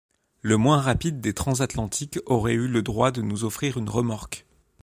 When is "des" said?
1.21-1.35